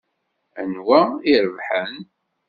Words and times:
Anwa 0.61 1.01
i 1.13 1.23
irebḥen? 1.33 1.95